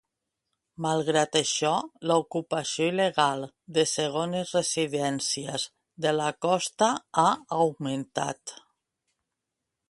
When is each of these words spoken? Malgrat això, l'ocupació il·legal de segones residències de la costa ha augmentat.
Malgrat 0.83 1.35
això, 1.39 1.73
l'ocupació 2.11 2.87
il·legal 2.91 3.45
de 3.77 3.83
segones 3.91 4.55
residències 4.59 5.67
de 6.07 6.15
la 6.17 6.31
costa 6.47 6.89
ha 7.23 7.29
augmentat. 7.61 8.57